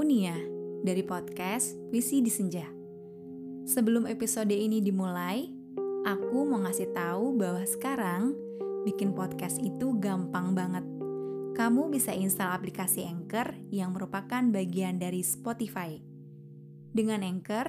Aku 0.00 0.08
Nia 0.08 0.32
dari 0.80 1.04
podcast 1.04 1.76
Visi 1.92 2.24
di 2.24 2.32
Senja. 2.32 2.64
Sebelum 3.68 4.08
episode 4.08 4.48
ini 4.48 4.80
dimulai, 4.80 5.44
aku 6.08 6.48
mau 6.48 6.56
ngasih 6.64 6.96
tahu 6.96 7.36
bahwa 7.36 7.60
sekarang 7.68 8.32
bikin 8.88 9.12
podcast 9.12 9.60
itu 9.60 9.92
gampang 10.00 10.56
banget. 10.56 10.88
Kamu 11.52 11.92
bisa 11.92 12.16
install 12.16 12.48
aplikasi 12.48 13.04
Anchor 13.04 13.52
yang 13.68 13.92
merupakan 13.92 14.40
bagian 14.48 14.96
dari 14.96 15.20
Spotify. 15.20 16.00
Dengan 16.96 17.20
Anchor, 17.20 17.68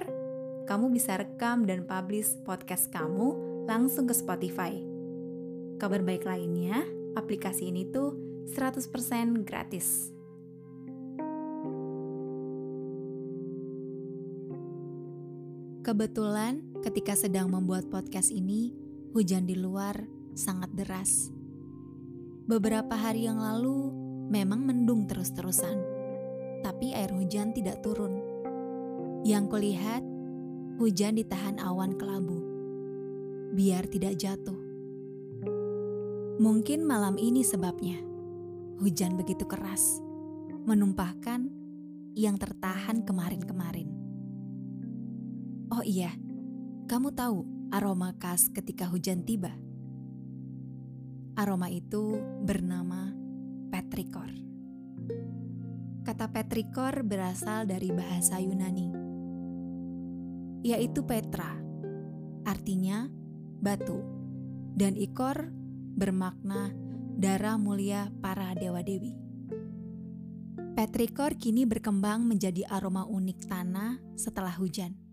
kamu 0.64 0.88
bisa 0.88 1.20
rekam 1.20 1.68
dan 1.68 1.84
publish 1.84 2.32
podcast 2.48 2.88
kamu 2.96 3.36
langsung 3.68 4.08
ke 4.08 4.16
Spotify. 4.16 4.80
Kabar 5.76 6.00
baik 6.00 6.24
lainnya, 6.24 6.80
aplikasi 7.12 7.68
ini 7.68 7.92
tuh 7.92 8.16
100% 8.48 8.88
gratis. 9.44 10.11
Kebetulan 15.92 16.64
ketika 16.80 17.12
sedang 17.12 17.52
membuat 17.52 17.92
podcast 17.92 18.32
ini, 18.32 18.72
hujan 19.12 19.44
di 19.44 19.52
luar 19.52 19.92
sangat 20.32 20.72
deras. 20.72 21.28
Beberapa 22.48 22.96
hari 22.96 23.28
yang 23.28 23.36
lalu 23.36 23.92
memang 24.32 24.64
mendung 24.64 25.04
terus-terusan, 25.04 25.76
tapi 26.64 26.96
air 26.96 27.12
hujan 27.12 27.52
tidak 27.52 27.84
turun. 27.84 28.24
Yang 29.20 29.52
kulihat, 29.52 30.00
hujan 30.80 31.20
ditahan 31.20 31.60
awan 31.60 31.92
kelabu, 32.00 32.40
biar 33.52 33.84
tidak 33.84 34.16
jatuh. 34.16 34.56
Mungkin 36.40 36.88
malam 36.88 37.20
ini 37.20 37.44
sebabnya, 37.44 38.00
hujan 38.80 39.20
begitu 39.20 39.44
keras, 39.44 40.00
menumpahkan 40.64 41.52
yang 42.16 42.40
tertahan 42.40 43.04
kemarin-kemarin. 43.04 44.01
Oh 45.72 45.80
iya, 45.80 46.12
kamu 46.84 47.16
tahu 47.16 47.48
aroma 47.72 48.12
khas 48.20 48.52
ketika 48.52 48.84
hujan 48.92 49.24
tiba? 49.24 49.56
Aroma 51.32 51.72
itu 51.72 52.20
bernama 52.44 53.08
petrikor. 53.72 54.28
Kata 56.04 56.28
petrikor 56.28 57.00
berasal 57.08 57.64
dari 57.64 57.88
bahasa 57.88 58.36
Yunani, 58.36 58.92
yaitu 60.60 61.08
petra, 61.08 61.56
artinya 62.44 63.08
batu, 63.64 64.04
dan 64.76 64.92
ikor 64.92 65.56
bermakna 65.96 66.68
darah 67.16 67.56
mulia 67.56 68.12
para 68.20 68.52
dewa-dewi. 68.52 69.16
Petrikor 70.76 71.40
kini 71.40 71.64
berkembang 71.64 72.28
menjadi 72.28 72.68
aroma 72.68 73.08
unik 73.08 73.48
tanah 73.48 73.96
setelah 74.20 74.52
hujan. 74.60 75.11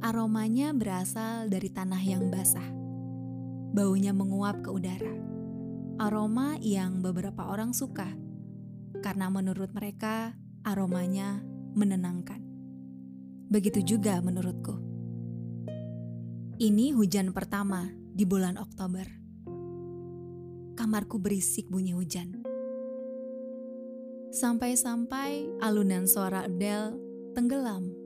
Aromanya 0.00 0.72
berasal 0.72 1.52
dari 1.52 1.68
tanah 1.68 2.00
yang 2.00 2.32
basah. 2.32 2.64
Baunya 3.76 4.16
menguap 4.16 4.64
ke 4.64 4.72
udara. 4.72 5.12
Aroma 6.00 6.56
yang 6.56 7.04
beberapa 7.04 7.44
orang 7.44 7.76
suka 7.76 8.08
karena 9.04 9.28
menurut 9.28 9.76
mereka 9.76 10.32
aromanya 10.64 11.44
menenangkan. 11.76 12.40
Begitu 13.52 13.84
juga 13.84 14.24
menurutku. 14.24 14.80
Ini 16.56 16.96
hujan 16.96 17.36
pertama 17.36 17.92
di 17.92 18.24
bulan 18.24 18.56
Oktober. 18.56 19.04
Kamarku 20.80 21.20
berisik 21.20 21.68
bunyi 21.68 21.92
hujan. 21.92 22.40
Sampai-sampai 24.32 25.60
alunan 25.60 26.08
suara 26.08 26.48
Adele 26.48 26.96
tenggelam 27.36 27.99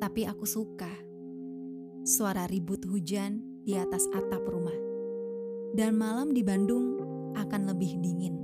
tapi 0.00 0.24
aku 0.24 0.48
suka 0.48 0.88
suara 2.08 2.48
ribut 2.48 2.80
hujan 2.88 3.44
di 3.68 3.76
atas 3.76 4.08
atap 4.16 4.40
rumah. 4.48 4.74
Dan 5.70 5.94
malam 5.94 6.32
di 6.34 6.40
Bandung 6.42 6.98
akan 7.36 7.70
lebih 7.70 8.00
dingin. 8.00 8.34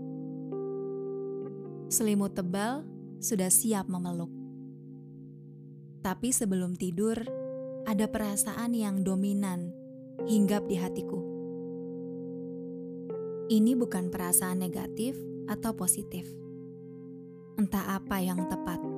Selimut 1.91 2.37
tebal 2.37 2.87
sudah 3.19 3.51
siap 3.51 3.89
memeluk. 3.91 4.31
Tapi 6.05 6.31
sebelum 6.31 6.79
tidur, 6.79 7.19
ada 7.89 8.07
perasaan 8.07 8.77
yang 8.77 9.03
dominan 9.03 9.75
hinggap 10.29 10.71
di 10.71 10.79
hatiku. 10.79 11.19
Ini 13.51 13.75
bukan 13.75 14.13
perasaan 14.13 14.63
negatif 14.63 15.19
atau 15.51 15.75
positif. 15.75 16.31
Entah 17.59 17.99
apa 17.99 18.23
yang 18.23 18.47
tepat 18.47 18.96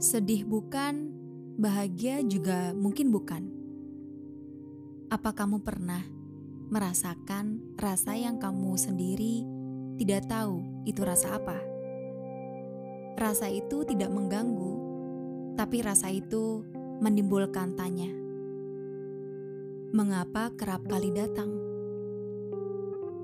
Sedih 0.00 0.48
bukan, 0.48 1.12
bahagia 1.60 2.24
juga 2.24 2.72
mungkin 2.72 3.12
bukan. 3.12 3.52
Apa 5.12 5.36
kamu 5.36 5.60
pernah 5.60 6.00
merasakan 6.72 7.76
rasa 7.76 8.16
yang 8.16 8.40
kamu 8.40 8.80
sendiri 8.80 9.44
tidak 10.00 10.24
tahu 10.24 10.64
itu 10.88 11.04
rasa 11.04 11.36
apa? 11.36 11.60
Rasa 13.20 13.52
itu 13.52 13.84
tidak 13.84 14.08
mengganggu, 14.08 14.72
tapi 15.60 15.84
rasa 15.84 16.08
itu 16.08 16.64
menimbulkan 17.04 17.76
tanya. 17.76 18.08
Mengapa 19.92 20.48
kerap 20.56 20.80
kali 20.88 21.12
datang? 21.12 21.52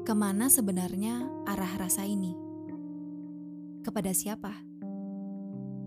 Ke 0.04 0.12
mana 0.12 0.52
sebenarnya 0.52 1.24
arah 1.48 1.72
rasa 1.80 2.04
ini? 2.04 2.36
Kepada 3.80 4.12
siapa? 4.12 4.65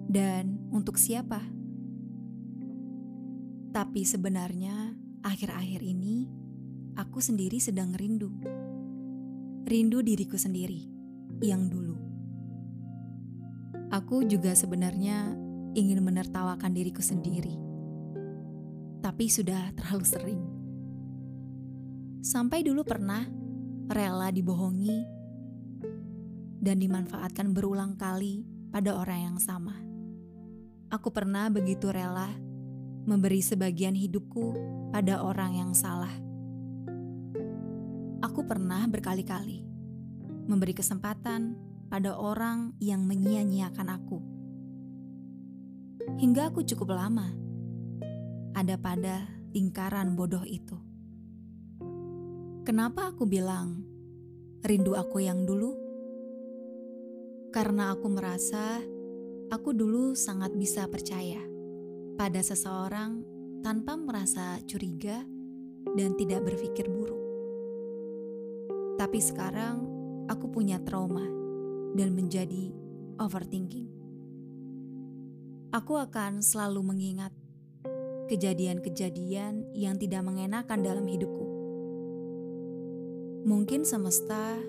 Dan 0.10 0.58
untuk 0.74 0.98
siapa. 0.98 1.46
Tapi 3.70 4.02
sebenarnya, 4.02 4.98
akhir-akhir 5.22 5.86
ini 5.86 6.26
aku 6.98 7.22
sendiri 7.22 7.62
sedang 7.62 7.94
rindu. 7.94 8.34
Rindu 9.70 10.02
diriku 10.02 10.34
sendiri 10.42 10.90
yang 11.46 11.70
dulu. 11.70 11.94
Aku 13.94 14.26
juga 14.26 14.58
sebenarnya 14.58 15.38
ingin 15.78 16.02
menertawakan 16.02 16.74
diriku 16.74 17.06
sendiri, 17.06 17.54
tapi 19.06 19.30
sudah 19.30 19.70
terlalu 19.78 20.06
sering. 20.06 20.42
Sampai 22.26 22.66
dulu 22.66 22.82
pernah 22.82 23.26
rela 23.90 24.34
dibohongi 24.34 24.98
dan 26.62 26.82
dimanfaatkan 26.82 27.54
berulang 27.54 27.94
kali 27.98 28.46
pada 28.70 28.94
orang 28.98 29.34
yang 29.34 29.38
sama. 29.42 29.89
Aku 30.90 31.14
pernah 31.14 31.54
begitu 31.54 31.94
rela 31.94 32.34
memberi 33.06 33.46
sebagian 33.46 33.94
hidupku 33.94 34.58
pada 34.90 35.22
orang 35.22 35.54
yang 35.54 35.72
salah. 35.78 36.10
Aku 38.26 38.42
pernah 38.50 38.90
berkali-kali 38.90 39.62
memberi 40.50 40.74
kesempatan 40.74 41.54
pada 41.94 42.18
orang 42.18 42.74
yang 42.82 43.06
menyia-nyiakan 43.06 43.88
aku. 44.02 44.18
Hingga 46.18 46.50
aku 46.50 46.66
cukup 46.66 46.98
lama 46.98 47.38
ada 48.58 48.74
pada 48.82 49.30
lingkaran 49.54 50.18
bodoh 50.18 50.42
itu. 50.42 50.74
Kenapa 52.66 53.14
aku 53.14 53.30
bilang 53.30 53.86
rindu 54.66 54.98
aku 54.98 55.22
yang 55.22 55.46
dulu? 55.46 55.78
Karena 57.54 57.94
aku 57.94 58.10
merasa 58.10 58.82
Aku 59.50 59.74
dulu 59.74 60.14
sangat 60.14 60.54
bisa 60.54 60.86
percaya 60.86 61.42
pada 62.22 62.38
seseorang 62.38 63.26
tanpa 63.66 63.98
merasa 63.98 64.62
curiga 64.70 65.26
dan 65.98 66.14
tidak 66.14 66.46
berpikir 66.46 66.86
buruk. 66.86 67.18
Tapi 69.02 69.18
sekarang 69.18 69.90
aku 70.30 70.54
punya 70.54 70.78
trauma 70.86 71.26
dan 71.98 72.14
menjadi 72.14 72.70
overthinking. 73.18 73.90
Aku 75.74 75.98
akan 75.98 76.46
selalu 76.46 76.86
mengingat 76.86 77.34
kejadian-kejadian 78.30 79.74
yang 79.74 79.98
tidak 79.98 80.30
mengenakan 80.30 80.86
dalam 80.86 81.10
hidupku. 81.10 81.50
Mungkin 83.50 83.82
semesta 83.82 84.62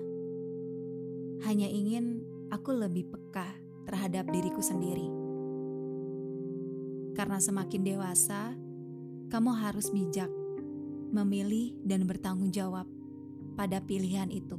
hanya 1.45 1.69
ingin 1.69 2.25
aku 2.49 2.73
lebih 2.73 3.13
peka 3.13 3.60
terhadap 4.01 4.33
diriku 4.33 4.65
sendiri. 4.65 5.05
Karena 7.13 7.37
semakin 7.37 7.85
dewasa, 7.85 8.57
kamu 9.29 9.53
harus 9.61 9.93
bijak 9.93 10.25
memilih 11.13 11.77
dan 11.85 12.09
bertanggung 12.09 12.49
jawab 12.49 12.89
pada 13.53 13.77
pilihan 13.77 14.33
itu. 14.33 14.57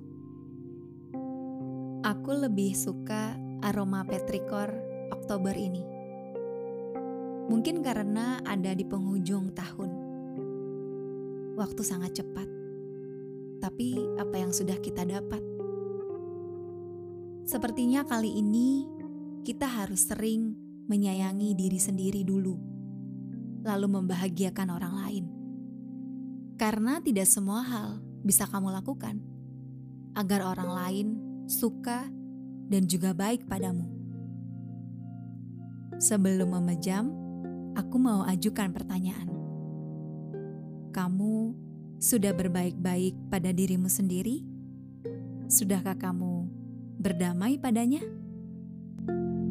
Aku 2.07 2.31
lebih 2.39 2.71
suka 2.79 3.35
aroma 3.67 4.07
petrikor 4.07 4.71
Oktober 5.11 5.59
ini. 5.59 5.83
Mungkin 7.51 7.83
karena 7.83 8.39
ada 8.47 8.79
di 8.79 8.87
penghujung 8.87 9.51
tahun. 9.59 9.91
Waktu 11.59 11.83
sangat 11.83 12.23
cepat. 12.23 12.47
Tapi 13.59 13.99
apa 14.23 14.39
yang 14.39 14.55
sudah 14.55 14.79
kita 14.79 15.03
dapat? 15.03 15.43
Sepertinya 17.43 18.07
kali 18.07 18.39
ini 18.39 19.02
kita 19.43 19.67
harus 19.67 20.07
sering 20.07 20.55
menyayangi 20.87 21.59
diri 21.59 21.79
sendiri 21.83 22.23
dulu, 22.23 22.55
lalu 23.67 23.87
membahagiakan 23.91 24.69
orang 24.71 24.95
lain. 25.03 25.25
Karena 26.55 27.03
tidak 27.03 27.27
semua 27.27 27.67
hal 27.67 27.99
bisa 28.23 28.47
kamu 28.47 28.71
lakukan 28.71 29.19
agar 30.15 30.47
orang 30.47 30.71
lain 30.71 31.07
suka 31.51 32.07
dan 32.71 32.87
juga 32.87 33.11
baik 33.11 33.51
padamu. 33.51 33.91
Sebelum 35.99 36.55
memejam, 36.63 37.11
aku 37.75 37.99
mau 37.99 38.23
ajukan 38.31 38.71
pertanyaan. 38.71 39.27
Kamu 40.95 41.35
sudah 41.99 42.31
berbaik-baik 42.31 43.19
pada 43.27 43.51
dirimu 43.51 43.91
sendiri? 43.91 44.47
Sudahkah 45.51 45.99
kamu 45.99 46.47
berdamai 47.03 47.59
padanya? 47.59 48.22
thank 49.07 49.19
you 49.19 49.42